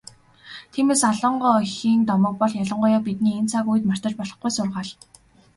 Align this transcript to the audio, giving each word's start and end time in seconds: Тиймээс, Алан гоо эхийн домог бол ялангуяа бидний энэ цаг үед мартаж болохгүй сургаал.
Тиймээс, 0.71 1.01
Алан 1.09 1.35
гоо 1.41 1.55
эхийн 1.65 2.01
домог 2.09 2.35
бол 2.39 2.53
ялангуяа 2.63 2.99
бидний 3.07 3.35
энэ 3.39 3.49
цаг 3.51 3.65
үед 3.71 3.83
мартаж 3.87 4.13
болохгүй 4.17 4.51
сургаал. 4.53 4.89